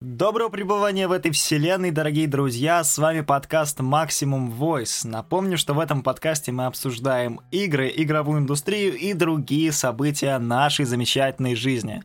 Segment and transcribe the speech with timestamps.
[0.00, 2.84] Доброго пребывания в этой вселенной, дорогие друзья!
[2.84, 5.04] С вами подкаст Maximum Voice.
[5.04, 11.56] Напомню, что в этом подкасте мы обсуждаем игры, игровую индустрию и другие события нашей замечательной
[11.56, 12.04] жизни.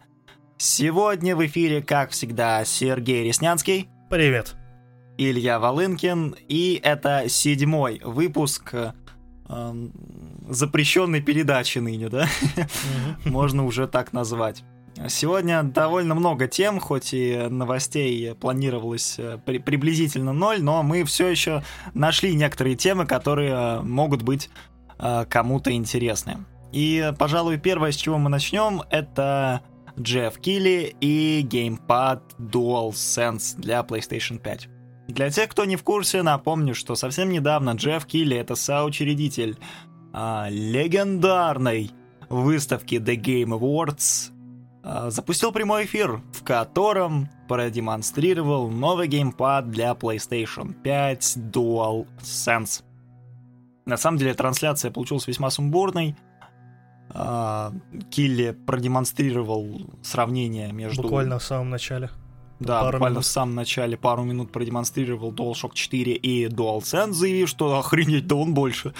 [0.58, 3.90] Сегодня в эфире, как всегда, Сергей Реснянский.
[4.10, 4.56] Привет.
[5.20, 6.36] Илья Волынкин.
[6.48, 8.92] И это седьмой выпуск э,
[10.50, 12.28] запрещенной передачи ныне, да?
[13.24, 14.64] Можно уже так назвать.
[15.08, 21.28] Сегодня довольно много тем, хоть и новостей планировалось э, при приблизительно ноль, но мы все
[21.28, 24.50] еще нашли некоторые темы, которые э, могут быть
[25.00, 26.46] э, кому-то интересны.
[26.72, 29.62] И, пожалуй, первое, с чего мы начнем, это
[30.00, 34.70] Джефф Килли и геймпад DualSense для PlayStation 5.
[35.10, 39.58] Для тех, кто не в курсе, напомню, что совсем недавно Джефф Килли— это соучредитель
[40.14, 41.92] а, легендарной
[42.30, 44.33] выставки The Game Awards
[44.84, 52.84] запустил прямой эфир, в котором продемонстрировал новый геймпад для PlayStation 5 DualSense.
[53.86, 56.16] На самом деле трансляция получилась весьма сумбурной.
[57.10, 57.72] А,
[58.10, 61.04] Килли продемонстрировал сравнение между...
[61.04, 62.10] Буквально в самом начале.
[62.60, 63.26] Да, пару буквально минут.
[63.26, 68.54] в самом начале пару минут продемонстрировал DualShock 4 и DualSense, заявив, что охренеть, да он
[68.54, 68.94] больше.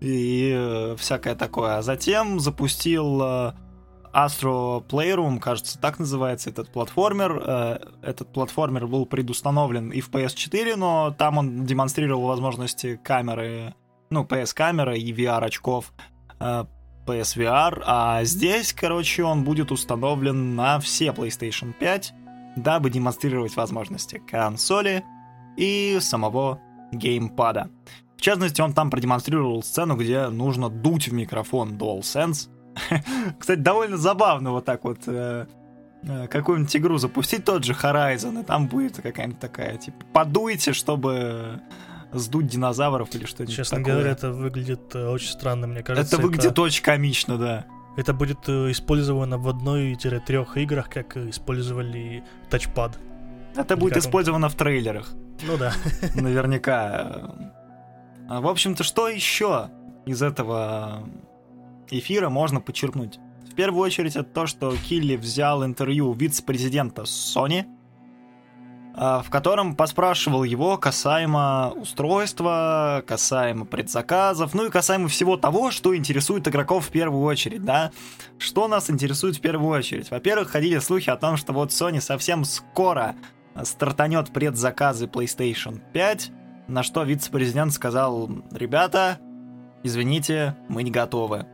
[0.00, 1.78] И э, всякое такое.
[1.78, 3.52] А затем запустил э,
[4.14, 7.42] Astro Playroom, кажется, так называется этот платформер.
[7.44, 13.74] Э, этот платформер был предустановлен и в PS4, но там он демонстрировал возможности камеры,
[14.10, 15.92] ну, PS-камеры и VR-очков
[16.38, 16.64] э,
[17.06, 22.14] PSVR, а здесь, короче, он будет установлен на все PlayStation 5,
[22.56, 25.04] дабы демонстрировать возможности консоли
[25.56, 26.60] и самого
[26.92, 27.68] геймпада.
[28.16, 32.48] В частности, он там продемонстрировал сцену, где нужно дуть в микрофон DualSense,
[33.38, 35.46] Кстати, довольно забавно вот так вот э,
[36.02, 41.60] э, какую-нибудь игру запустить, тот же Horizon, и там будет какая-нибудь такая, типа, подуйте, чтобы
[42.12, 43.94] сдуть динозавров или что-нибудь Честно такое.
[43.94, 46.16] говоря, это выглядит э, очень странно, мне кажется.
[46.16, 46.62] Это выглядит это...
[46.62, 47.66] очень комично, да.
[47.96, 52.98] Это будет использовано в одной-трех играх, как использовали тачпад.
[53.56, 55.12] Это будет использовано в трейлерах.
[55.42, 55.72] Ну да.
[56.14, 57.34] Наверняка.
[58.28, 59.70] А, в общем-то, что еще
[60.06, 61.04] из этого
[61.98, 63.18] эфира можно подчеркнуть?
[63.50, 67.66] В первую очередь это то, что Килли взял интервью вице-президента Sony,
[68.96, 75.96] а, в котором поспрашивал его касаемо устройства, касаемо предзаказов, ну и касаемо всего того, что
[75.96, 77.90] интересует игроков в первую очередь, да?
[78.38, 80.10] Что нас интересует в первую очередь?
[80.12, 83.16] Во-первых, ходили слухи о том, что вот Sony совсем скоро
[83.64, 86.30] стартанет предзаказы PlayStation 5,
[86.68, 89.18] на что вице-президент сказал, ребята,
[89.82, 91.46] извините, мы не готовы.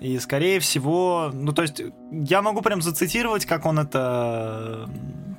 [0.00, 4.88] И, скорее всего, ну, то есть, я могу прям зацитировать, как он это...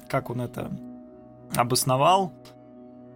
[0.07, 0.72] Как он это
[1.55, 2.31] обосновал.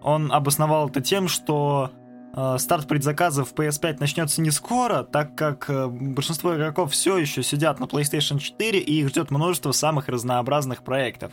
[0.02, 1.92] Он обосновал это тем, что
[2.36, 7.44] э, старт предзаказов в PS5 начнется не скоро, так как э, большинство игроков все еще
[7.44, 11.32] сидят на PlayStation 4 и их ждет множество самых разнообразных проектов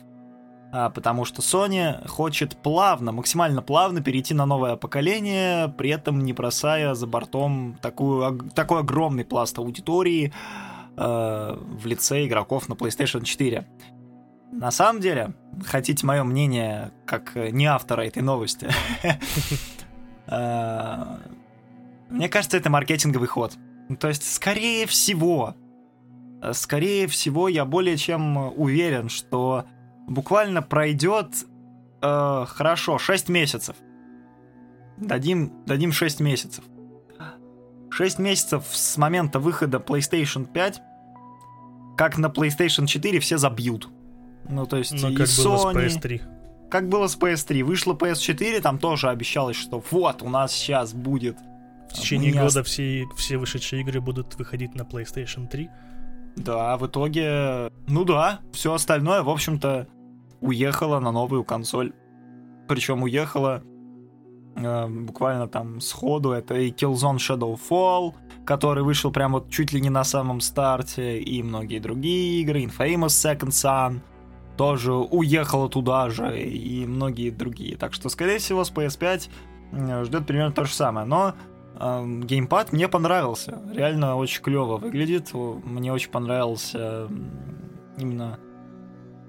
[0.72, 6.94] потому что Sony хочет плавно, максимально плавно перейти на новое поколение, при этом не бросая
[6.94, 10.32] за бортом такую, такой огромный пласт аудитории
[10.96, 13.66] э, в лице игроков на PlayStation 4.
[14.52, 15.34] На самом деле,
[15.66, 18.70] хотите мое мнение, как не автора этой новости,
[20.26, 21.04] э,
[22.08, 23.52] мне кажется, это маркетинговый ход.
[24.00, 25.54] То есть, скорее всего,
[26.52, 29.66] скорее всего, я более чем уверен, что
[30.06, 31.28] буквально пройдет
[32.00, 33.76] э, хорошо 6 месяцев.
[34.96, 36.64] Дадим, дадим 6 месяцев.
[37.90, 40.82] 6 месяцев с момента выхода PlayStation 5,
[41.96, 43.88] как на PlayStation 4 все забьют.
[44.48, 45.44] Ну, то есть ну, и как Sony...
[45.44, 46.22] было с PS3.
[46.70, 47.62] Как было с PS3.
[47.64, 51.36] Вышла PS4, там тоже обещалось, что вот, у нас сейчас будет...
[51.90, 55.68] В течение года все, все вышедшие игры будут выходить на PlayStation 3.
[56.36, 59.86] Да, в итоге, ну да, все остальное, в общем-то,
[60.40, 61.92] уехало на новую консоль.
[62.68, 63.62] Причем уехала
[64.56, 66.32] э, буквально там сходу.
[66.32, 68.14] Это и Killzone Shadowfall,
[68.44, 73.08] который вышел прям вот чуть ли не на самом старте, и многие другие игры, Infamous
[73.08, 74.00] Second Son
[74.56, 77.76] тоже уехала туда же, и многие другие.
[77.76, 79.28] Так что, скорее всего, с PS5
[79.72, 81.06] э, ждет примерно то же самое.
[81.06, 81.34] Но
[81.78, 83.60] геймпад мне понравился.
[83.72, 85.32] Реально очень клево выглядит.
[85.32, 87.08] Мне очень понравился
[87.98, 88.38] именно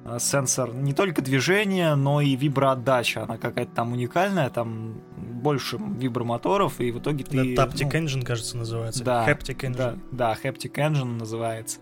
[0.05, 3.23] Э, сенсор не только движения, но и виброотдача.
[3.23, 7.53] Она какая-то там уникальная, там больше вибромоторов, и в итоге ты...
[7.55, 9.03] Taptic ну, Engine, кажется, называется.
[9.03, 9.75] Да, Haptic Engine.
[9.75, 11.79] Да, да, Haptic Engine называется.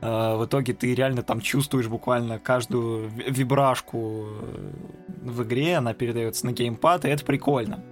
[0.00, 4.72] Э, в итоге ты реально там чувствуешь буквально каждую вибрашку э,
[5.22, 7.84] в игре, она передается на геймпад, и это прикольно.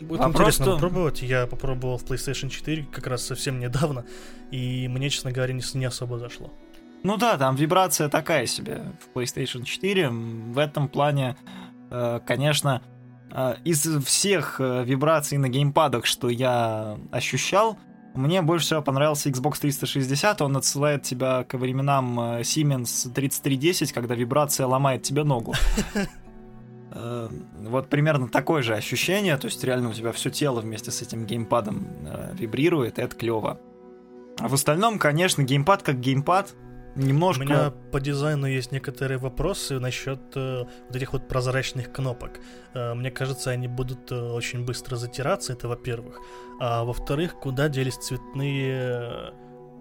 [0.00, 0.74] Будет Вопрос интересно что...
[0.74, 1.22] попробовать.
[1.22, 4.04] Я попробовал в PlayStation 4 как раз совсем недавно,
[4.50, 6.52] и мне, честно говоря, не, не особо зашло.
[7.02, 10.10] Ну да, там вибрация такая себе в PlayStation 4.
[10.10, 11.36] В этом плане,
[11.90, 12.82] э, конечно,
[13.64, 17.78] из всех вибраций на геймпадах, что я ощущал,
[18.14, 24.14] мне больше всего понравился Xbox 360, он отсылает тебя к временам э, Siemens 3310, когда
[24.14, 25.54] вибрация ломает тебе ногу.
[26.92, 27.28] Э,
[27.62, 31.26] вот примерно такое же ощущение, то есть реально у тебя все тело вместе с этим
[31.26, 33.60] геймпадом э, вибрирует, это клево.
[34.38, 36.54] А в остальном, конечно, геймпад как геймпад,
[36.96, 37.42] немножко...
[37.42, 42.40] У меня по дизайну есть некоторые вопросы насчет э, вот этих вот прозрачных кнопок.
[42.74, 46.20] Э, мне кажется, они будут э, очень быстро затираться, это во-первых.
[46.58, 49.30] А во-вторых, куда делись цветные э,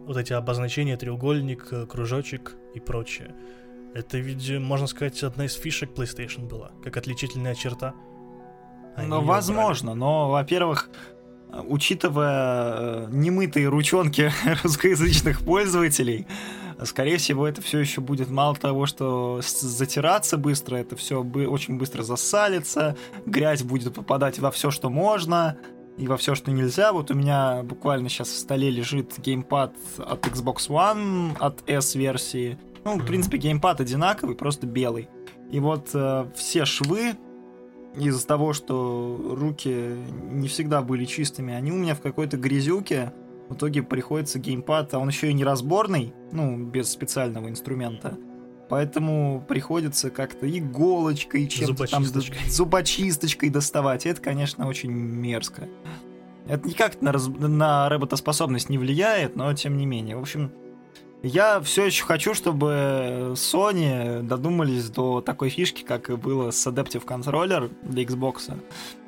[0.05, 3.33] вот эти обозначения, треугольник, э, кружочек и прочее.
[3.93, 7.95] Это ведь, можно сказать, одна из фишек PlayStation была, как отличительная черта.
[8.97, 9.99] ну, возможно, убрали.
[9.99, 10.89] но, во-первых,
[11.67, 14.31] учитывая э, немытые ручонки
[14.63, 16.27] русскоязычных пользователей,
[16.83, 22.03] скорее всего, это все еще будет мало того, что затираться быстро, это все очень быстро
[22.03, 22.95] засалится,
[23.25, 25.57] грязь будет попадать во все, что можно,
[25.97, 26.93] и во все, что нельзя.
[26.93, 32.57] Вот у меня буквально сейчас в столе лежит геймпад от Xbox One, от S-версии.
[32.89, 35.09] Ну, в принципе, геймпад одинаковый, просто белый.
[35.51, 37.13] И вот э, все швы
[37.95, 39.95] из-за того, что руки
[40.31, 43.13] не всегда были чистыми, они у меня в какой-то грязюке.
[43.47, 48.17] В итоге приходится геймпад, а он еще и не разборный, ну, без специального инструмента.
[48.69, 54.07] Поэтому приходится как-то иголочкой, чем-то там зубочисточкой доставать.
[54.07, 55.67] И это, конечно, очень мерзко.
[56.47, 57.27] Это никак на, раз...
[57.27, 60.15] на работоспособность не влияет, но тем не менее.
[60.15, 60.51] В общем,
[61.21, 67.05] я все еще хочу, чтобы Sony додумались до такой фишки, как и было с Adaptive
[67.05, 68.57] Controller для Xbox.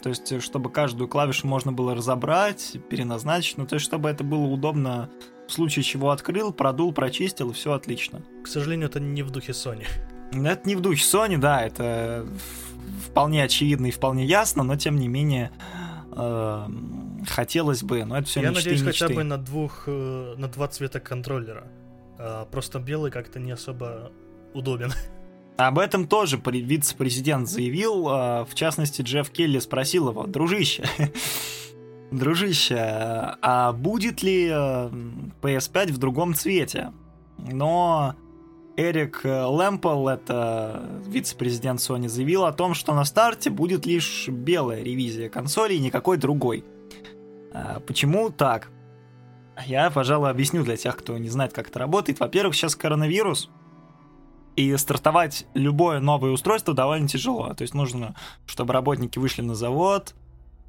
[0.02, 3.58] То есть, чтобы каждую клавишу можно было разобрать, переназначить.
[3.58, 5.10] Ну, то есть, чтобы это было удобно
[5.48, 8.22] в случае чего открыл, продул, прочистил, и все отлично.
[8.44, 9.86] К сожалению, это не в духе Sony.
[10.31, 12.25] Это не в духе Sony, да, это
[13.06, 15.52] вполне очевидно и вполне ясно, но тем не менее
[16.13, 16.68] э,
[17.28, 19.06] хотелось бы, но это все Я мечты, надеюсь, мечты.
[19.06, 21.68] хотя бы на двух, э, на два цвета контроллера.
[22.21, 24.12] А, просто белый как-то не особо
[24.53, 24.91] удобен.
[25.57, 28.07] Об этом тоже вице-президент заявил.
[28.09, 30.83] А, в частности, Джефф Келли спросил его, дружище,
[32.12, 36.94] дружище, а будет ли PS5 э, в другом цвете?
[37.38, 38.15] Но
[38.77, 45.27] Эрик Лэмпл, это вице-президент Sony, заявил о том, что на старте будет лишь белая ревизия
[45.27, 46.63] консоли и никакой другой.
[47.85, 48.69] Почему так?
[49.65, 52.19] Я, пожалуй, объясню для тех, кто не знает, как это работает.
[52.19, 53.50] Во-первых, сейчас коронавирус,
[54.56, 57.53] и стартовать любое новое устройство довольно тяжело.
[57.53, 58.15] То есть нужно,
[58.45, 60.13] чтобы работники вышли на завод,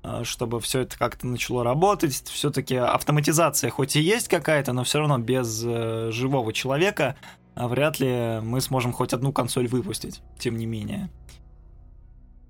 [0.05, 2.13] э, чтобы все это как-то начало работать.
[2.13, 7.17] Все-таки автоматизация хоть и есть какая-то, но все равно без э, живого человека
[7.55, 11.11] а вряд ли мы сможем хоть одну консоль выпустить, тем не менее.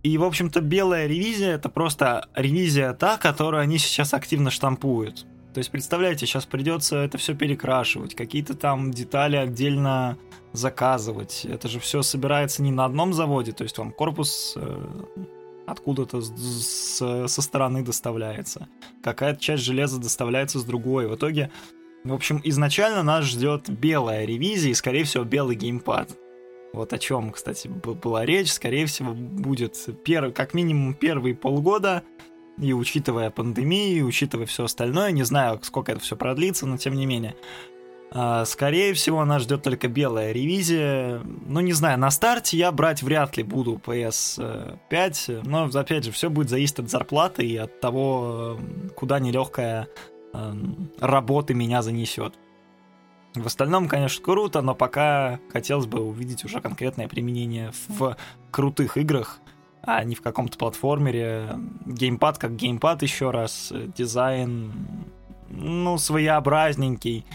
[0.02, 5.26] И, в общем-то, белая ревизия— это просто ревизия та, которую они сейчас активно штампуют.
[5.54, 10.16] То есть, представляете, сейчас придется это все перекрашивать, какие-то там детали отдельно
[10.52, 11.44] заказывать.
[11.44, 14.86] Это же все собирается не на одном заводе, то есть вам корпус э,
[15.66, 18.68] откуда-то со стороны доставляется.
[19.02, 21.06] Какая-то часть железа доставляется с другой.
[21.06, 21.50] В итоге,
[22.04, 26.16] в общем, изначально нас ждет белая ревизия и, скорее всего, белый геймпад.
[26.72, 28.50] Вот о чем, кстати, была речь.
[28.50, 30.32] Скорее всего, будет пер...
[30.32, 32.02] как минимум первые полгода
[32.58, 36.94] и учитывая пандемию, и учитывая все остальное, не знаю, сколько это все продлится, но тем
[36.94, 37.34] не менее.
[38.14, 41.22] А, скорее всего, нас ждет только белая ревизия.
[41.46, 46.28] Ну, не знаю, на старте я брать вряд ли буду PS5, но, опять же, все
[46.28, 48.58] будет зависеть от зарплаты и от того,
[48.96, 49.88] куда нелегкая
[50.34, 52.34] эм, работа меня занесет.
[53.34, 58.18] В остальном, конечно, круто, но пока хотелось бы увидеть уже конкретное применение в
[58.50, 59.40] крутых играх,
[59.82, 61.58] а не в каком-то платформере.
[61.86, 64.72] Геймпад как геймпад еще раз, дизайн,
[65.50, 67.26] ну, своеобразненький,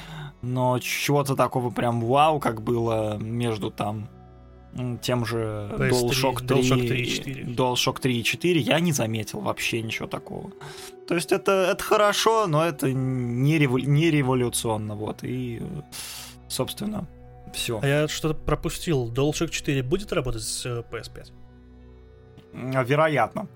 [0.41, 4.09] но чего-то такого прям вау, как было между там
[5.01, 7.43] тем же PS3, DualShock 3, DualShock 3 и 4.
[7.43, 10.51] DualShock 3 и 4 я не заметил вообще ничего такого.
[11.07, 15.61] То есть это, это хорошо, но это не, револю, не революционно, вот, и,
[16.47, 17.07] собственно,
[17.53, 17.79] все.
[17.81, 19.11] А я что-то пропустил.
[19.11, 21.31] DualShock 4 будет работать с PS5?
[22.53, 23.47] Вероятно.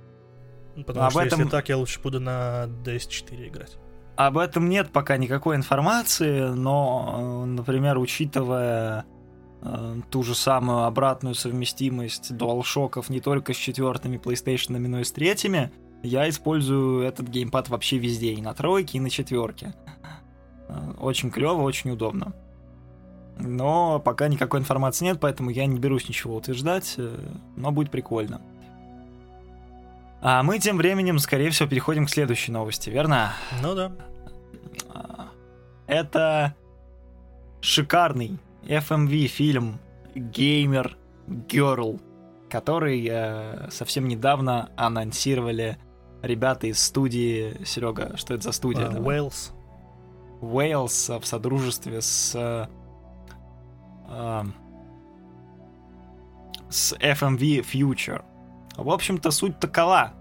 [0.86, 1.40] Потому Об что этом...
[1.40, 3.78] если так, я лучше буду на DS4 играть.
[4.16, 9.06] об этом нет пока никакой информации, но, например, учитывая
[10.10, 15.72] ту же самую обратную совместимость DualShock'ов не только с четвертыми PlayStation, но и с третьими,
[16.04, 19.76] я использую этот геймпад вообще везде, и на тройке, и на четверке.
[21.00, 22.34] Очень клево, очень удобно.
[23.38, 27.18] Но пока никакой информации нет, поэтому я не берусь ничего утверждать, э,
[27.56, 28.42] но будет прикольно.
[30.22, 33.34] А мы тем временем, скорее всего, переходим к следующей новости, верно?
[33.64, 33.92] Ну да.
[34.94, 35.30] А,
[35.88, 36.56] это
[37.60, 39.80] шикарный FMV фильм
[40.14, 40.94] Gamer
[41.28, 42.00] Girl,
[42.50, 45.78] который э, совсем недавно анонсировали
[46.22, 47.64] ребята из студии...
[47.66, 48.90] Серега, что это за студия?
[48.90, 49.52] Uh, Wales.
[50.42, 52.70] Wales в содружестве с
[56.70, 58.24] с FMV Future.
[58.76, 60.14] В общем-то, суть такова.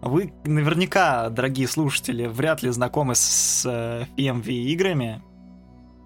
[0.00, 5.22] Вы наверняка, дорогие слушатели, вряд ли знакомы с FMV играми,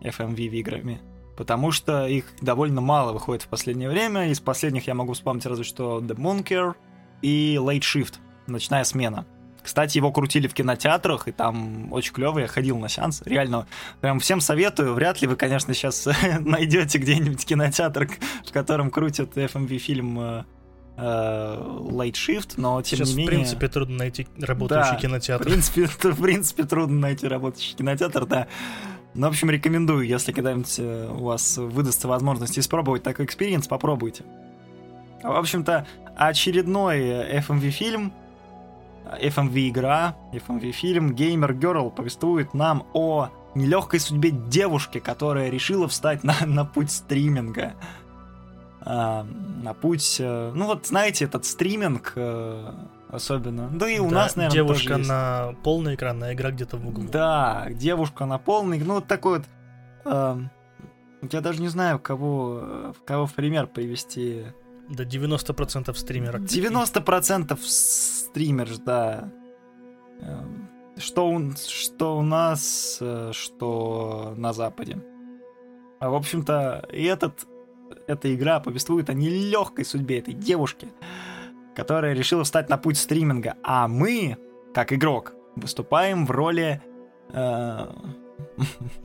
[0.03, 1.01] FMV играми,
[1.37, 4.29] потому что их довольно мало выходит в последнее время.
[4.31, 6.75] Из последних я могу вспомнить разве что The Moonker
[7.23, 8.15] и Late Shift,
[8.47, 9.27] ночная смена.
[9.63, 13.23] Кстати, его крутили в кинотеатрах, и там очень клево, я ходил на сеанс.
[13.25, 13.67] Реально,
[14.01, 14.95] прям всем советую.
[14.95, 16.09] Вряд ли вы, конечно, сейчас
[16.41, 18.09] найдете где-нибудь кинотеатр,
[18.47, 20.45] в котором крутят FMV фильм э, э,
[21.01, 23.27] Late Shift, но тем Сейчас, не менее...
[23.27, 25.45] в принципе, трудно найти работающий Да, кинотеатр.
[25.45, 28.47] В принципе, в принципе, трудно найти работающий кинотеатр, да.
[29.15, 34.25] Ну, в общем, рекомендую, если когда-нибудь э, у вас выдастся возможность испробовать такой experience, попробуйте.
[35.23, 37.01] В общем-то, очередной
[37.41, 38.13] FMV-фильм,
[39.21, 46.65] FMV-игра, FMV-фильм Gamer Girl повествует нам о нелегкой судьбе девушки, которая решила встать на, на
[46.65, 47.75] путь стриминга.
[48.83, 49.25] А,
[49.63, 50.17] на путь...
[50.21, 52.73] э, Ну вот, знаете, этот стриминг э,
[53.11, 53.69] особенно.
[53.69, 55.09] Да и у Да, нас, наверное, Девушка тоже есть.
[55.11, 57.05] на полный экран, а игра где-то в углу.
[57.11, 59.47] Да, девушка на полный, ну вот такой вот.
[60.13, 60.51] эм,
[61.31, 64.45] я даже не знаю, кого, э, кого в пример привести.
[64.89, 66.41] Да 90% стримеров.
[66.43, 69.29] 90% стримерш, да.
[70.21, 74.99] Эм, Что у, что у нас, э, что на Западе.
[75.99, 77.47] А, в общем-то, и этот,
[78.11, 80.89] эта игра повествует о нелегкой судьбе этой девушки,
[81.75, 83.55] которая решила встать на путь стриминга.
[83.63, 84.37] А мы,
[84.75, 86.83] как игрок, выступаем в роли
[87.33, 87.87] э,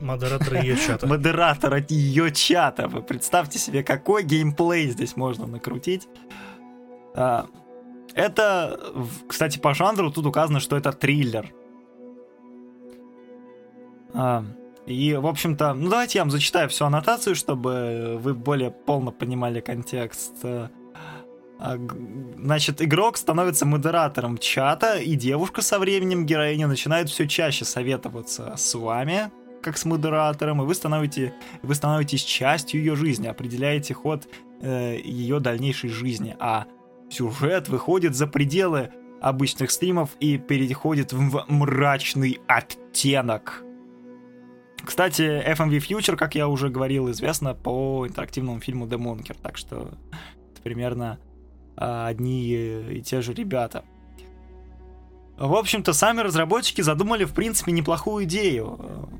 [0.00, 1.06] Модератор ее чата.
[1.06, 2.88] модератора ее чата.
[2.88, 6.08] Вы представьте себе, какой геймплей здесь можно накрутить.
[7.14, 7.46] А,
[8.14, 8.80] Это,
[9.28, 11.52] кстати, по жанру тут указано, что это триллер.
[14.86, 19.60] И, в общем-то, ну давайте я вам зачитаю всю аннотацию, чтобы вы более полно понимали
[19.60, 20.44] контекст.
[20.44, 20.70] А,
[21.58, 28.74] Значит, игрок становится модератором чата, и девушка со временем героиня начинает все чаще советоваться с
[28.74, 29.30] вами,
[29.62, 34.28] как с модератором, и вы, становите, вы становитесь частью ее жизни, определяете ход
[34.60, 36.66] э, ее дальнейшей жизни, а
[37.08, 38.90] сюжет выходит за пределы
[39.20, 43.65] обычных стримов и переходит в мрачный оттенок.
[44.86, 49.90] Кстати, FMV Future, как я уже говорил, известно по интерактивному фильму The Monker, так что
[50.52, 51.18] это примерно
[51.76, 53.84] а, одни и те же ребята.
[55.36, 59.10] В общем-то, сами разработчики задумали, в принципе, неплохую идею.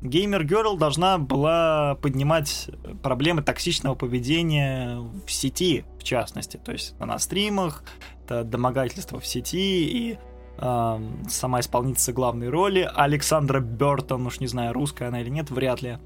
[0.00, 2.70] Gamer Girl должна была поднимать
[3.02, 6.56] проблемы токсичного поведения в сети, в частности.
[6.56, 7.84] То есть на стримах,
[8.24, 10.18] это домогательство в сети и
[10.58, 15.98] сама исполнительница главной роли Александра Бертон, уж не знаю, русская она или нет, вряд ли,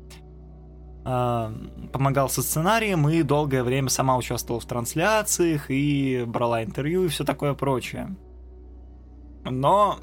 [1.02, 7.24] помогал со сценарием и долгое время сама участвовала в трансляциях и брала интервью и все
[7.24, 8.16] такое прочее.
[9.44, 9.98] Но,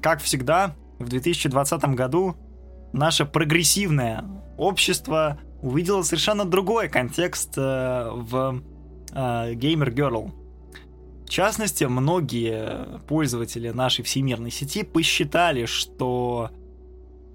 [0.00, 2.36] как всегда, в 2020 году
[2.92, 4.24] наше прогрессивное
[4.56, 8.62] общество увидело совершенно другой контекст э, в
[9.12, 10.32] э, Gamer Girl.
[11.30, 16.50] В частности, многие пользователи нашей всемирной сети посчитали, что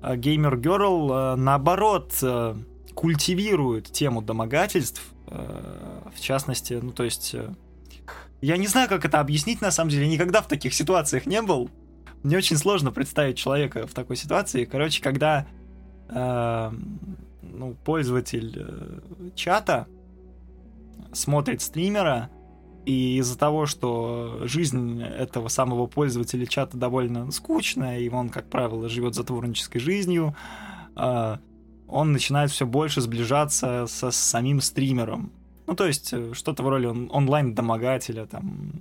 [0.01, 2.55] э, Gamer Girl э, наоборот э,
[2.93, 7.37] культивирует тему домогательств, в частности, ну то есть...
[8.41, 11.41] я не знаю, как это объяснить, на самом деле, я никогда в таких ситуациях не
[11.41, 11.69] был.
[12.21, 14.65] Мне очень сложно представить человека в такой ситуации.
[14.65, 15.47] Короче, когда
[16.09, 16.71] э,
[17.41, 18.99] ну, пользователь э,
[19.35, 19.87] чата
[21.13, 22.29] смотрит стримера,
[22.85, 28.87] и из-за того, что жизнь этого самого пользователя чата довольно скучная, и он, как правило,
[28.89, 30.35] живет затворнической жизнью,
[30.95, 31.37] э,
[31.87, 35.31] он начинает все больше сближаться со самим стримером.
[35.67, 38.71] Ну, то есть, э, что-то в роли он- онлайн-домогателя, там,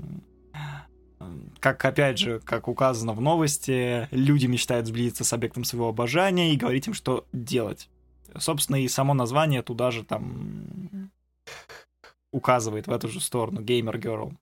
[1.60, 6.56] как, опять же, как указано в новости, люди мечтают сблизиться с объектом своего обожания и
[6.56, 7.88] говорить им, что делать.
[8.36, 10.90] Собственно, и само название туда же там
[12.34, 14.32] указывает в эту же сторону, Gamer Girl.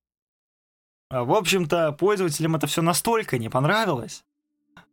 [1.11, 4.25] А, в общем-то, пользователям это все настолько не понравилось,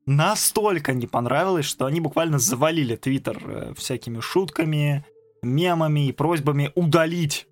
[0.05, 5.05] настолько не понравилось, что они буквально завалили Твиттер э, всякими шутками,
[5.41, 7.47] мемами и просьбами удалить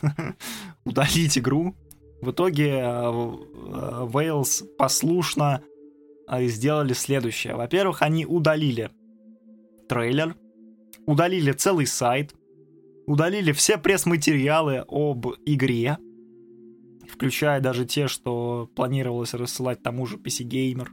[0.84, 1.74] удалить игру.
[2.22, 2.80] В итоге
[4.12, 5.62] Вейлс э, послушно
[6.28, 7.56] э, сделали следующее.
[7.56, 8.90] Во-первых, они удалили
[9.88, 10.36] трейлер,
[11.04, 12.34] удалили целый сайт,
[13.06, 15.98] удалили все пресс-материалы об игре,
[17.08, 20.88] включая даже те, что планировалось рассылать тому же PC Gamer.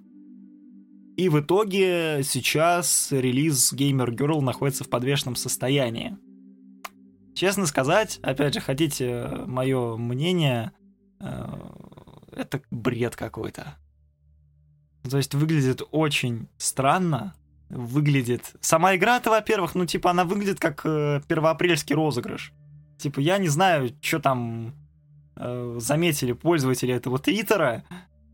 [1.17, 6.17] И в итоге сейчас релиз Gamer Girl находится в подвешенном состоянии.
[7.35, 10.71] Честно сказать, опять же, хотите мое мнение,
[11.19, 11.45] э,
[12.31, 13.75] это бред какой-то.
[15.09, 17.33] То есть выглядит очень странно,
[17.73, 18.53] выглядит...
[18.61, 22.53] Сама игра-то, во-первых, ну, типа, она выглядит как э, первоапрельский розыгрыш.
[22.97, 24.73] Типа, я не знаю, что там
[25.35, 27.83] э, заметили пользователи этого твиттера.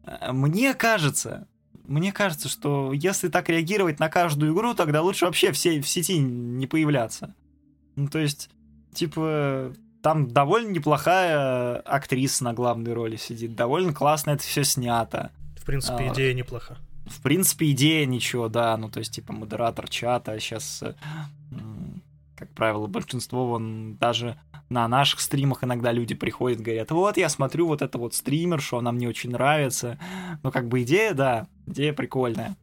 [0.05, 1.47] Э, мне кажется,
[1.85, 6.19] мне кажется, что если так реагировать на каждую игру, тогда лучше вообще все в сети
[6.19, 7.33] не появляться.
[7.95, 8.49] Ну, то есть,
[8.93, 15.31] типа, там довольно неплохая актриса на главной роли сидит, довольно классно это все снято.
[15.57, 16.77] В принципе, а, идея неплоха
[17.09, 20.93] в принципе, идея ничего, да, ну, то есть, типа, модератор чата, сейчас, э,
[22.35, 24.39] как правило, большинство, он даже
[24.69, 28.77] на наших стримах иногда люди приходят, говорят, вот, я смотрю вот это вот стример, что
[28.77, 29.97] она мне очень нравится,
[30.43, 32.55] ну, как бы идея, да, идея прикольная.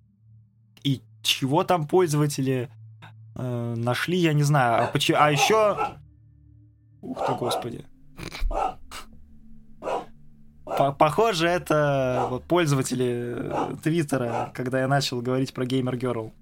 [0.83, 2.71] И чего там пользователи
[3.35, 5.11] э, нашли, я не знаю, а, поч...
[5.11, 5.97] а еще...
[7.03, 7.85] Ух ты, господи.
[10.99, 16.33] Похоже, это пользователи э, Твиттера, когда я начал говорить про Gamer Girl.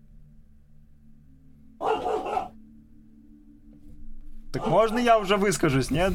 [4.52, 6.12] Так можно я уже выскажусь, нет?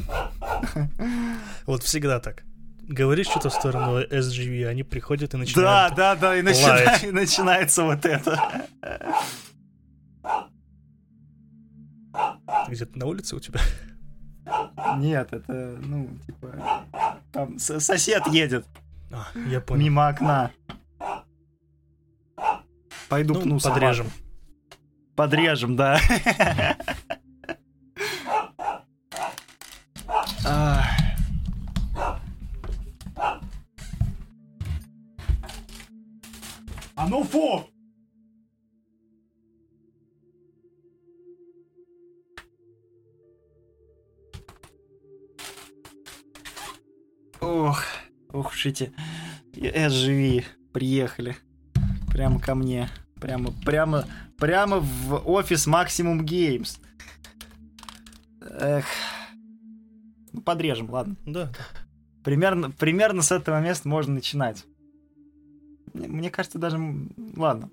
[1.66, 2.42] Вот всегда так.
[2.82, 5.94] Говоришь что-то в сторону SGV, они приходят и начинают...
[5.94, 6.96] Да, да, да, и, начина...
[7.06, 8.66] и начинается вот это.
[12.68, 13.60] Где-то на улице у тебя?
[14.96, 16.84] Нет, это, ну, типа,
[17.32, 18.66] там сосед едет.
[19.12, 19.84] А, я понял.
[19.84, 20.50] Мимо окна.
[23.08, 24.06] Пойду ну, пну подрежем.
[24.06, 24.24] Собаку.
[25.16, 26.00] Подрежем, да.
[48.70, 48.92] шите.
[49.88, 51.36] живи, приехали.
[52.08, 52.88] Прямо ко мне.
[53.20, 54.04] Прямо, прямо,
[54.38, 56.78] прямо в офис Maximum Games.
[58.40, 58.86] Эх.
[60.32, 61.16] Ну, подрежем, ладно.
[61.26, 61.52] Да.
[62.24, 64.64] Примерно, примерно с этого места можно начинать.
[65.92, 66.78] Мне, мне кажется, даже...
[67.36, 67.70] Ладно.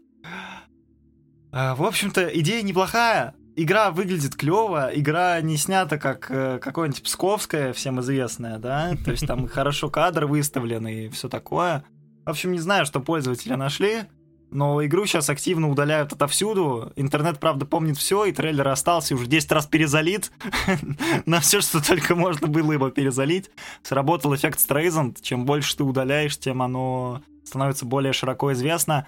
[1.52, 7.74] А, в общем-то, идея неплохая игра выглядит клево, игра не снята как э, какое-нибудь Псковская,
[7.74, 11.84] всем известная, да, то есть там хорошо кадры выставлены и все такое.
[12.26, 14.04] В общем, не знаю, что пользователи нашли,
[14.52, 16.94] но игру сейчас активно удаляют отовсюду.
[16.96, 20.32] Интернет, правда, помнит все, и трейлер остался уже 10 раз перезалит
[21.26, 23.50] на все, что только можно было его перезалить.
[23.84, 25.22] Сработал эффект Стрейзанд.
[25.22, 29.08] Чем больше ты удаляешь, тем оно становится более широко известно.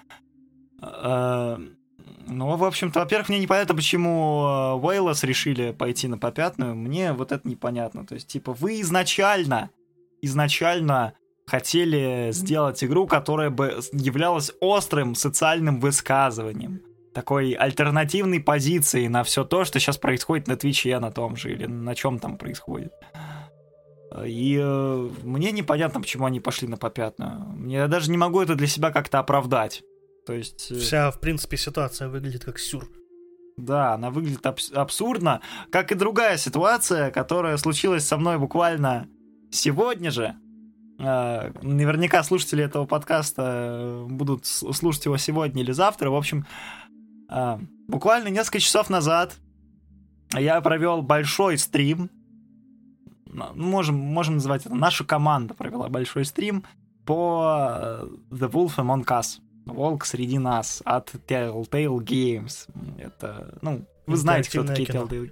[2.30, 6.76] Ну, в общем-то, во-первых, мне непонятно, почему Уэйлос решили пойти на попятную.
[6.76, 8.06] Мне вот это непонятно.
[8.06, 9.72] То есть, типа, вы изначально,
[10.22, 11.14] изначально
[11.48, 16.82] хотели сделать игру, которая бы являлась острым социальным высказыванием.
[17.14, 21.66] Такой альтернативной позицией на все то, что сейчас происходит на Твиче на том же, или
[21.66, 22.94] на чем там происходит.
[24.26, 27.68] И э, мне непонятно, почему они пошли на попятную.
[27.68, 29.84] Я даже не могу это для себя как-то оправдать.
[30.30, 30.72] То есть...
[30.72, 32.88] Э, Вся, в принципе, ситуация выглядит как сюр.
[33.58, 39.08] Да, она выглядит абс- абсурдно, как и другая ситуация, которая случилась со мной буквально
[39.50, 40.36] сегодня же.
[41.00, 46.12] Э, наверняка слушатели этого подкаста э, будут слушать его сегодня или завтра.
[46.12, 46.46] В общем,
[47.88, 49.36] буквально несколько часов назад
[50.34, 52.12] я провел большой стрим.
[53.26, 54.76] Можем, можем назвать это.
[54.76, 56.66] Наша команда провела большой стрим
[57.04, 59.40] по The Wolf Among Us.
[59.74, 62.70] Волк среди нас от Telltale Games.
[62.98, 65.06] Это, ну, вы знаете, кто такие кино.
[65.06, 65.32] Telltale.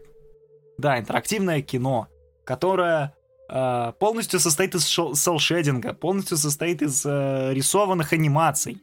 [0.78, 2.08] Да, интерактивное кино,
[2.46, 3.16] которое
[3.50, 8.82] э, полностью состоит из селшединга, полностью состоит из э, рисованных анимаций.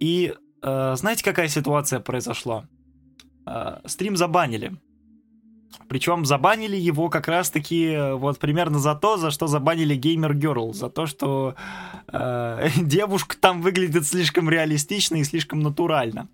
[0.00, 2.68] И э, знаете, какая ситуация произошла?
[3.46, 4.76] Э, стрим забанили.
[5.88, 10.72] Причем забанили его как раз-таки э, вот примерно за то, за что забанили Gamer Girl,
[10.72, 11.54] за то, что
[12.08, 16.28] э, девушка там выглядит слишком реалистично и слишком натурально.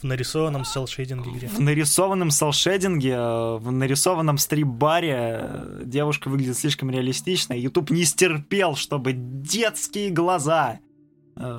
[0.00, 1.46] В нарисованном селшейдинге где?
[1.48, 7.54] В нарисованном селшейдинге, э, в нарисованном стрип-баре э, девушка выглядит слишком реалистично.
[7.54, 10.80] YouTube не стерпел, чтобы детские глаза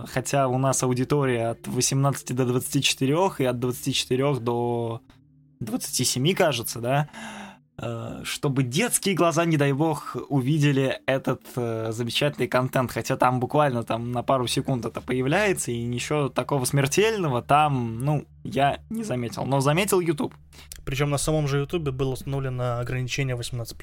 [0.07, 5.01] Хотя у нас аудитория от 18 до 24 и от 24 до
[5.59, 7.09] 27, кажется, да,
[7.79, 13.83] э, чтобы детские глаза, не дай бог, увидели этот э, замечательный контент, хотя там буквально
[13.83, 19.45] там на пару секунд это появляется, и ничего такого смертельного там, ну, я не заметил,
[19.45, 20.33] но заметил YouTube.
[20.85, 23.75] Причем на самом же YouTube было установлено ограничение 18+.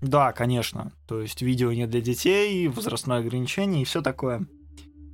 [0.00, 4.46] Да, конечно, то есть видео не для детей, возрастное ограничение и все такое.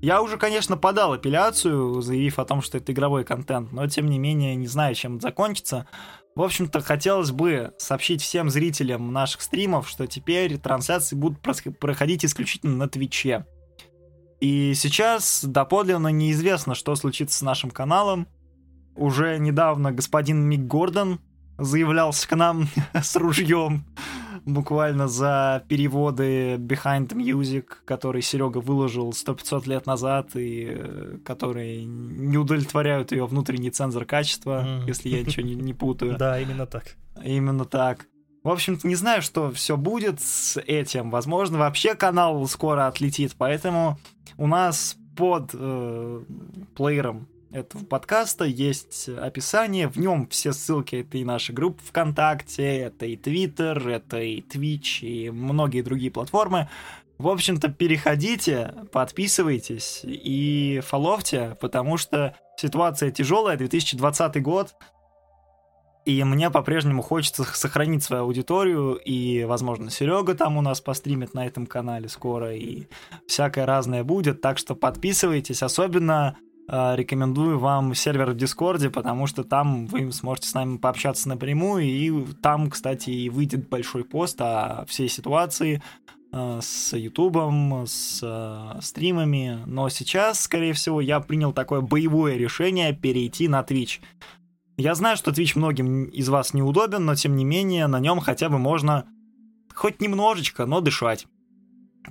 [0.01, 4.19] Я уже, конечно, подал апелляцию, заявив о том, что это игровой контент, но тем не
[4.19, 5.87] менее не знаю, чем это закончится.
[6.35, 12.77] В общем-то, хотелось бы сообщить всем зрителям наших стримов, что теперь трансляции будут проходить исключительно
[12.77, 13.45] на Твиче.
[14.41, 18.27] И сейчас доподлинно неизвестно, что случится с нашим каналом.
[18.97, 21.21] Уже недавно господин Мик Гордон
[21.59, 23.85] заявлялся к нам с ружьем
[24.45, 32.39] буквально за переводы Behind Music, который Серега выложил 100-500 лет назад, и э, которые не
[32.39, 34.87] удовлетворяют ее внутренний цензор качества, mm.
[34.87, 36.17] если я ничего не, не путаю.
[36.17, 36.97] Да, именно так.
[37.23, 38.07] Именно так.
[38.43, 41.11] В общем-то, не знаю, что все будет с этим.
[41.11, 43.99] Возможно, вообще канал скоро отлетит, поэтому
[44.39, 46.23] у нас под э,
[46.75, 53.07] плеером этого подкаста есть описание, в нем все ссылки, это и наша группа ВКонтакте, это
[53.07, 56.69] и Твиттер, это и Twitch, и многие другие платформы.
[57.19, 64.75] В общем-то, переходите, подписывайтесь и фоловьте, потому что ситуация тяжелая, 2020 год,
[66.07, 71.47] и мне по-прежнему хочется сохранить свою аудиторию, и, возможно, Серега там у нас постримит на
[71.47, 72.87] этом канале скоро, и
[73.29, 76.39] всякое разное будет, так что подписывайтесь, особенно
[76.71, 82.25] рекомендую вам сервер в Дискорде, потому что там вы сможете с нами пообщаться напрямую, и
[82.43, 85.83] там, кстати, и выйдет большой пост о всей ситуации
[86.33, 92.93] э, с Ютубом, с э, стримами, но сейчас, скорее всего, я принял такое боевое решение
[92.93, 93.99] перейти на Twitch.
[94.77, 98.49] Я знаю, что Twitch многим из вас неудобен, но тем не менее на нем хотя
[98.49, 99.07] бы можно
[99.75, 101.27] хоть немножечко, но дышать.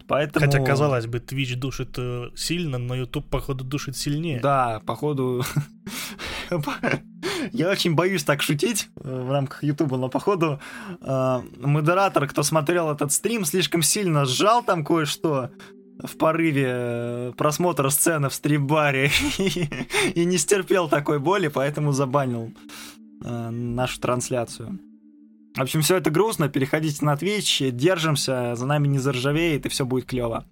[0.07, 0.45] Поэтому...
[0.45, 4.39] Хотя, казалось бы, Twitch душит э, сильно, но YouTube, походу, душит сильнее.
[4.39, 5.43] Да, походу...
[7.51, 10.59] Я очень боюсь так шутить э, в рамках YouTube, но походу
[11.01, 15.51] э, модератор, кто смотрел этот стрим, слишком сильно сжал там кое-что
[16.03, 19.11] в порыве э, просмотра сцены в стримбаре
[20.15, 22.53] и не стерпел такой боли, поэтому забанил
[23.23, 24.79] э, нашу трансляцию.
[25.59, 26.47] В общем, все это грустно.
[26.47, 30.45] Переходите на Twitch, держимся, за нами не заржавеет, и все будет клево.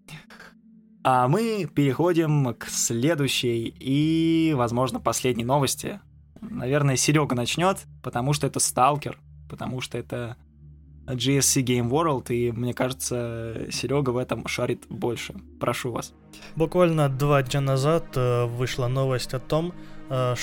[1.02, 6.02] А мы переходим к следующей и, возможно, последней новости.
[6.42, 9.18] Наверное, Серега начнет, потому что это Сталкер,
[9.50, 10.36] потому что это
[11.06, 15.36] GSC Game World, и мне кажется, Серега в этом шарит больше.
[15.58, 16.14] Прошу вас.
[16.58, 19.74] Буквально два дня назад э, вышла новость о том,
[20.10, 20.36] э,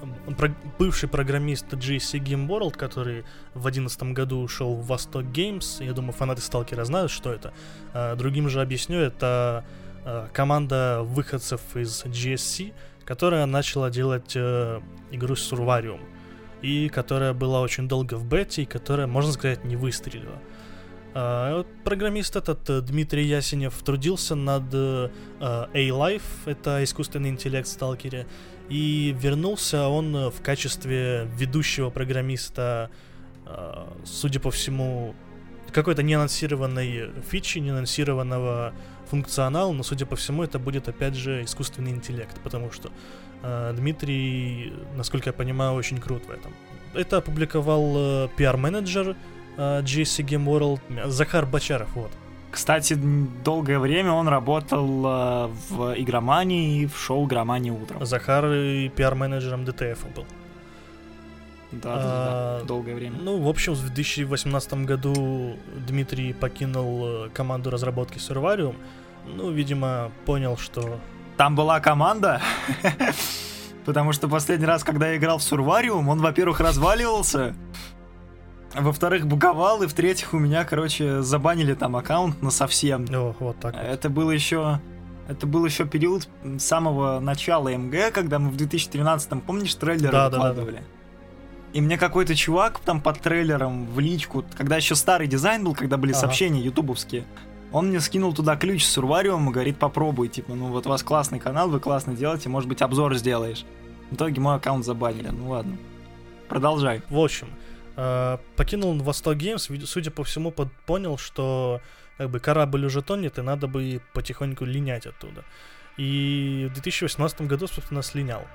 [0.00, 5.84] что про, бывший программист GSC Game World, который в 2011 году ушел в Восток Games,
[5.84, 7.52] я думаю, фанаты Сталкера знают, что это.
[7.92, 9.64] А, другим же объясню, это
[10.04, 12.72] а, команда выходцев из GSC,
[13.04, 16.00] которая начала делать а, игру Survarium,
[16.62, 20.38] и которая была очень долго в бете, и которая, можно сказать, не выстрелила.
[21.12, 25.10] Uh, программист этот э, Дмитрий Ясенев трудился над uh,
[25.40, 28.28] A-Life, это искусственный интеллект в сталкере,
[28.70, 32.90] и вернулся он э, в качестве ведущего программиста,
[33.44, 35.14] э, судя по всему,
[35.72, 38.72] какой-то неанонсированной фичи, неанонсированного
[39.10, 42.90] функционала, но, судя по всему, это будет, опять же, искусственный интеллект, потому что
[43.42, 46.54] э, Дмитрий, насколько я понимаю, очень крут в этом.
[46.94, 49.16] Это опубликовал пиар-менеджер
[49.56, 52.10] GSC Game World Захар Бачаров, вот.
[52.50, 52.98] Кстати,
[53.44, 58.04] долгое время он работал э, в игромании и в шоу «Игромания утром».
[58.04, 60.26] Захар и пиар-менеджером ДТФ был.
[61.72, 63.18] Да, а, да, долгое время.
[63.20, 68.74] Ну, в общем, в 2018 году Дмитрий покинул э, команду разработки Survarium.
[69.26, 70.98] Ну, видимо, понял, что...
[71.36, 72.42] Там была команда?
[73.84, 77.54] Потому что последний раз, когда я играл в Survarium, он, во-первых, разваливался,
[78.74, 83.06] во-вторых, буговал, и в-третьих, у меня, короче, забанили там аккаунт на совсем.
[83.12, 83.82] О, вот так вот.
[83.82, 84.80] Это было еще...
[85.28, 86.28] Это был еще период
[86.58, 90.82] самого начала МГ, когда мы в 2013-м, помнишь, трейлеры Да, да, да, выкладывали?
[91.72, 95.98] И мне какой-то чувак там под трейлером в личку, когда еще старый дизайн был, когда
[95.98, 96.22] были Ага.
[96.22, 97.24] сообщения ютубовские,
[97.70, 101.04] он мне скинул туда ключ с Урвариум и говорит, попробуй, типа, ну вот у вас
[101.04, 103.64] классный канал, вы классно делаете, может быть, обзор сделаешь.
[104.10, 105.76] В итоге мой аккаунт забанили, ну ладно.
[106.48, 107.02] Продолжай.
[107.08, 107.46] В общем,
[107.96, 111.80] э, покинул Восток Геймс, судя по всему, под- понял, что
[112.18, 115.44] как бы корабль уже тонет, и надо бы потихоньку линять оттуда.
[115.96, 118.46] И в 2018 году, собственно, слинял.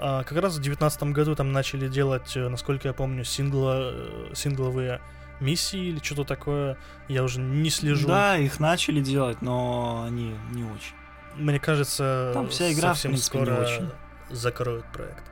[0.00, 4.30] А как раз в 2019 году там начали делать, э, насколько я помню, сингло, э,
[4.34, 5.00] сингловые
[5.40, 6.76] миссии или что-то такое.
[7.08, 8.06] Я уже не слежу.
[8.08, 10.94] Да, их начали делать, но они не очень.
[11.36, 13.90] Мне кажется, Там вся игра, в совсем принципе, не скоро очень.
[14.30, 15.24] закроют проект.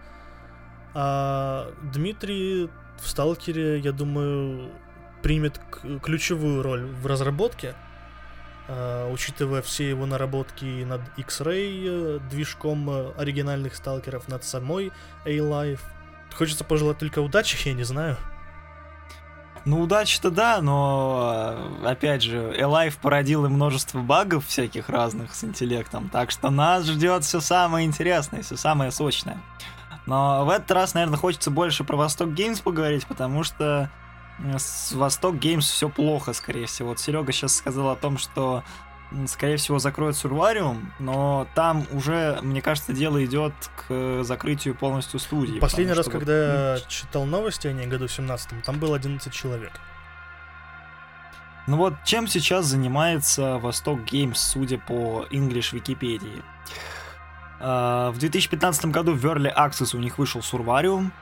[0.95, 4.71] А Дмитрий в Сталкере, я думаю,
[5.23, 5.61] примет
[6.03, 7.75] ключевую роль в разработке,
[8.69, 14.93] а, учитывая все его наработки над X-Ray, э, движком э, оригинальных сталкеров, над самой
[15.25, 15.81] A-Life.
[16.35, 18.17] Хочется пожелать только удачи, я не знаю.
[19.65, 26.09] Ну, удачи-то да, но, э, опять же, Alive и множество багов всяких разных с интеллектом,
[26.09, 29.41] так что нас ждет все самое интересное, все самое сочное.
[30.07, 33.91] Но в этот раз, наверное, хочется больше про Восток Games поговорить, потому что
[34.39, 36.91] э, с Восток Games все плохо, скорее всего.
[36.91, 38.63] Вот Серега сейчас сказал о том, что
[39.27, 45.59] скорее всего закроют Сурвариум, но там уже, мне кажется, дело идет к закрытию полностью студии.
[45.59, 49.73] Последний раз, вот, когда я читал новости о ней году 17 там было 11 человек.
[51.67, 56.43] Ну вот, чем сейчас занимается Восток Games, судя по English Википедии?
[57.61, 61.13] А, В 2015 году в Early Access у них вышел Сурвариум.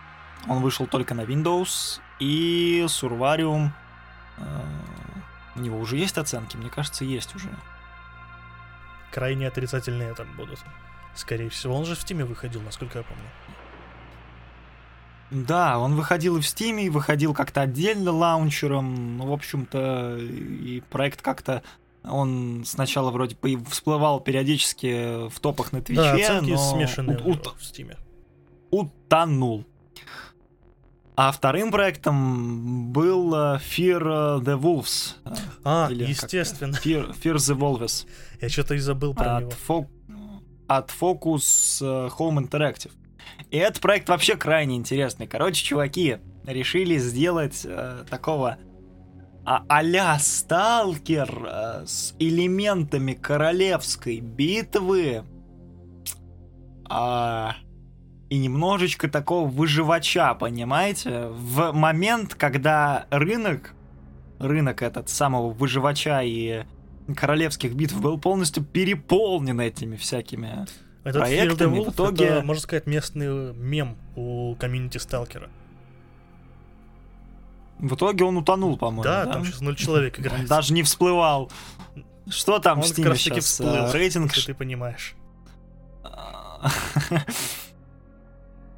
[0.49, 2.01] Он вышел только на Windows.
[2.21, 3.73] И Сурвариум...
[4.39, 4.65] а,
[5.57, 6.57] У него уже есть оценки?
[6.57, 7.49] Мне кажется, есть уже.
[9.13, 10.59] крайне отрицательные там будут.
[11.15, 13.31] Скорее всего, он же в Стиме выходил, насколько я помню.
[15.31, 19.17] Да, он выходил и в Steam, и выходил как-то отдельно лаунчером.
[19.19, 21.63] Ну, в общем-то, и проект как-то...
[22.05, 27.25] Он сначала вроде бы всплывал периодически в топах на Твиче, да, оценки но смешанные ут-
[27.27, 27.97] него в Стиме.
[28.71, 29.65] утонул.
[31.17, 35.15] А вторым проектом был э, Fear the Wolves.
[35.25, 36.75] э, А, или естественно.
[36.75, 38.07] Fear, Fear the Wolves.
[38.41, 39.51] Я что-то и забыл про него.
[39.51, 39.89] От, Fo-
[40.67, 42.91] от Focus э, Home Interactive.
[43.53, 45.29] И этот проект вообще крайне интересный.
[45.29, 48.59] Короче, чуваки решили сделать э, такого
[49.45, 55.25] а-ля сталкер э, с элементами королевской битвы.
[56.89, 57.57] А,
[58.31, 61.29] и немножечко такого выживача, понимаете?
[61.29, 63.75] В момент, когда рынок,
[64.39, 66.65] рынок этот самого выживача и
[67.17, 70.67] королевских битв был полностью переполнен этими всякими.
[71.05, 75.51] Этот Fear the проектами, Wolf в итоге- это, можно сказать, местный мем у комьюнити Сталкера.
[77.79, 79.03] В итоге он утонул, по-моему.
[79.03, 79.33] Да, да?
[79.33, 80.47] там сейчас ноль человек играет.
[80.47, 81.51] даже не всплывал.
[82.29, 83.45] Что там Он в Steam сейчас?
[83.45, 85.15] всплыл, Рейтинг ты понимаешь.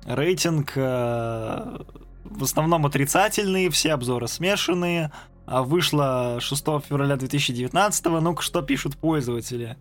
[0.05, 1.79] Рейтинг э,
[2.25, 5.13] в основном отрицательный, все обзоры смешанные.
[5.47, 8.05] А вышло 6 февраля 2019.
[8.07, 9.77] Ну-ка, что пишут пользователи?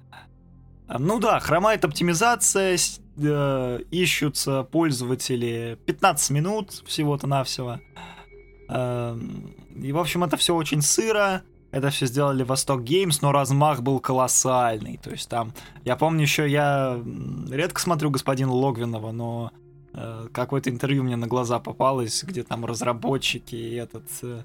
[0.88, 2.78] А, Ну да, хромает оптимизация,
[3.18, 7.74] э, ищутся пользователи 15 минут всего-то навсего.
[7.74, 7.82] Эм,
[8.68, 11.44] И, в общем, это все очень сыро.
[11.72, 14.98] Это все сделали Восток Геймс, но размах был колоссальный.
[14.98, 16.98] То есть там, я помню еще, я
[17.52, 19.52] редко смотрю господина Логвинова, но
[19.94, 24.06] э, какое-то интервью мне на глаза попалось, где там разработчики и этот...
[24.22, 24.44] э,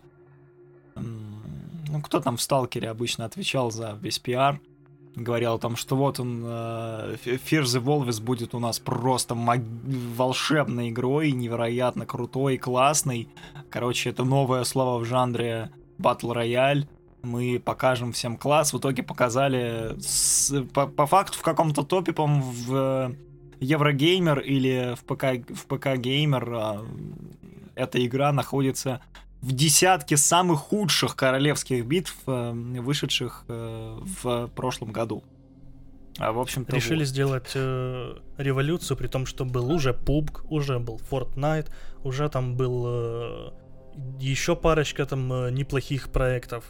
[0.96, 1.42] м,
[1.88, 4.61] ну, кто там в Сталкере обычно отвечал за весь пиар,
[5.16, 9.64] говорил о том, что вот он, э, Fear the Wolves будет у нас просто маг-
[10.16, 13.29] волшебной игрой, невероятно крутой, классной.
[13.70, 16.87] Короче, это новое слово в жанре Battle Royale.
[17.23, 18.73] Мы покажем всем класс.
[18.73, 23.14] В итоге показали с- по, по факту в каком-то топе, по в э,
[23.61, 26.83] Еврогеймер или в ПК, в ПК Геймер а,
[27.75, 29.03] эта игра находится
[29.42, 35.22] в десятке самых худших королевских битв, э, вышедших э, в прошлом году.
[36.18, 37.09] А, в общем-то, Решили вот.
[37.09, 41.68] сделать э, революцию, при том, что был уже PUBG, уже был Fortnite,
[42.05, 43.50] уже там был э,
[44.18, 46.64] еще парочка там э, неплохих проектов.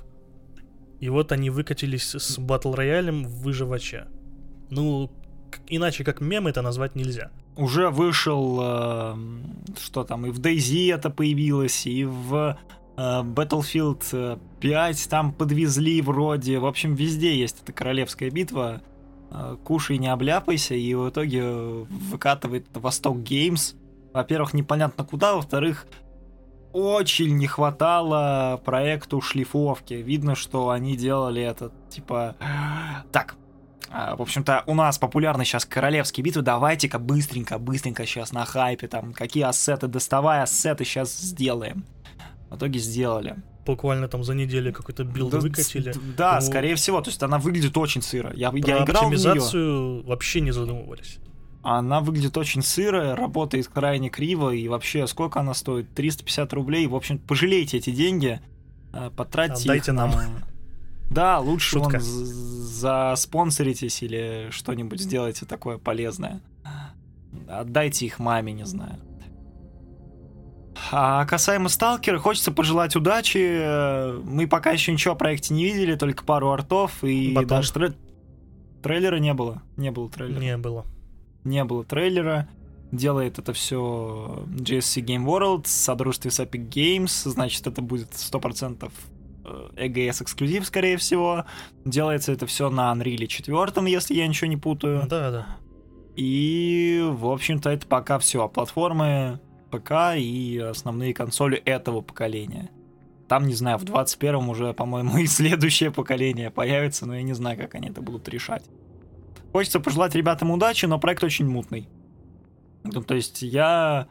[1.00, 4.06] И вот они выкатились с Battle Royale в выживача.
[4.70, 5.10] Ну,
[5.50, 7.30] к- иначе как мем это назвать нельзя.
[7.56, 9.14] Уже вышел, э,
[9.78, 12.58] что там, и в DayZ это появилось, и в
[12.96, 16.58] э, Battlefield 5 там подвезли вроде.
[16.58, 18.80] В общем, везде есть эта королевская битва.
[19.30, 23.74] Э, кушай, не обляпайся, и в итоге выкатывает Восток Games.
[24.12, 25.86] Во-первых, непонятно куда, во-вторых,
[26.72, 29.94] очень не хватало проекту шлифовки.
[29.94, 32.36] Видно, что они делали это, типа...
[33.12, 33.36] Так,
[33.90, 36.42] в общем-то, у нас популярны сейчас королевские битвы.
[36.42, 41.84] Давайте-ка быстренько, быстренько сейчас на хайпе там, какие ассеты, доставай ассеты, сейчас сделаем.
[42.50, 43.36] В итоге сделали.
[43.66, 45.92] Буквально там за неделю какой-то билд да, выкатили.
[46.16, 47.00] Да, ну, скорее всего.
[47.00, 48.32] То есть она выглядит очень сыро.
[48.34, 50.02] Я, я играл оптимизацию в нее.
[50.04, 51.18] вообще не задумывались.
[51.62, 55.92] Она выглядит очень сырая, работает крайне криво, и вообще, сколько она стоит?
[55.94, 56.86] 350 рублей.
[56.86, 58.40] В общем, пожалейте эти деньги,
[58.94, 60.10] э, потратьте Отдайте их нам.
[60.10, 60.28] На...
[61.10, 61.98] Да, лучше Шутка.
[61.98, 62.00] вон
[62.80, 66.40] заспонсоритесь или что-нибудь сделайте такое полезное.
[67.48, 68.98] Отдайте их маме, не знаю.
[70.92, 74.22] А касаемо Сталкера, хочется пожелать удачи.
[74.22, 77.48] Мы пока еще ничего о проекте не видели, только пару артов и Батон.
[77.48, 77.92] даже трей...
[78.82, 79.62] трейлера не было.
[79.76, 80.40] Не было трейлера.
[80.40, 80.86] Не было.
[81.44, 82.48] Не было трейлера.
[82.92, 88.90] Делает это все GSC Game World в содружестве с Epic Games, значит, это будет 100%
[89.76, 91.44] EGS эксклюзив, скорее всего.
[91.84, 95.06] Делается это все на Unreal 4, если я ничего не путаю.
[95.08, 95.46] Да, да.
[96.16, 98.48] И, в общем-то, это пока все.
[98.48, 102.70] Платформы ПК и основные консоли этого поколения.
[103.28, 107.56] Там, не знаю, в 21-м уже, по-моему, и следующее поколение появится, но я не знаю,
[107.56, 108.64] как они это будут решать.
[109.52, 111.88] Хочется пожелать ребятам удачи, но проект очень мутный.
[112.84, 114.08] Ну, то есть я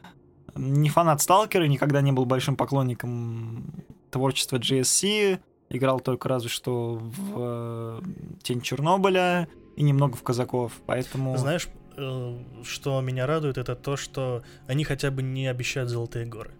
[0.54, 7.32] не фанат Сталкера, никогда не был большим поклонником творчества GSC, играл только разве что в
[7.36, 8.00] э,
[8.42, 11.36] Тень Чернобыля и немного в Казаков, поэтому...
[11.36, 16.50] Знаешь, э, что меня радует, это то, что они хотя бы не обещают золотые горы.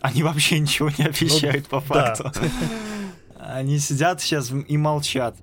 [0.00, 2.30] Они вообще ничего не обещают ну, по факту.
[2.34, 3.54] Да.
[3.54, 5.36] Они сидят сейчас и молчат.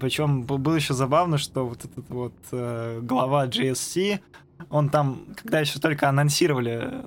[0.00, 4.20] Причем было еще забавно, что вот этот вот э, глава GSC,
[4.68, 7.04] он там, когда еще только анонсировали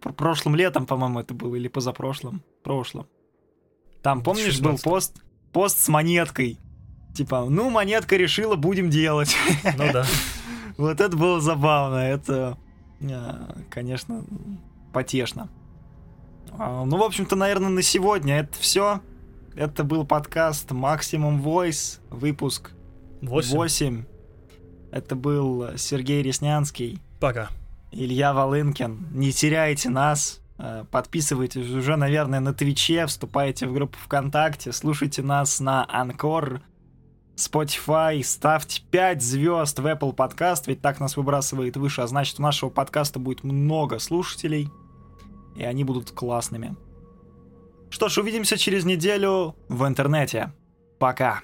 [0.00, 3.06] прошлым летом, по-моему, это было, или позапрошлым, прошлым.
[4.02, 6.58] Там, помнишь, был пост, пост с монеткой.
[7.14, 9.36] Типа, ну, монетка решила, будем делать.
[9.78, 10.04] Ну да.
[10.76, 12.58] Вот это было забавно, это,
[13.00, 14.26] а, конечно,
[14.92, 15.48] потешно.
[16.58, 19.00] А, ну, в общем-то, наверное, на сегодня это все.
[19.54, 22.72] Это был подкаст Maximum Voice, выпуск
[23.22, 23.56] 8.
[23.56, 24.04] 8.
[24.90, 27.00] Это был Сергей Реснянский.
[27.20, 27.48] Пока.
[27.90, 29.06] Илья Волынкин.
[29.12, 30.42] Не теряйте нас.
[30.58, 36.62] Э, подписывайтесь уже, наверное, на Твиче, вступайте в группу ВКонтакте, слушайте нас на Анкор,
[37.36, 42.42] Spotify, ставьте 5 звезд в Apple Podcast, ведь так нас выбрасывает выше, а значит у
[42.42, 44.70] нашего подкаста будет много слушателей,
[45.56, 46.76] и они будут классными.
[47.90, 50.52] Что ж, увидимся через неделю в интернете.
[50.98, 51.42] Пока.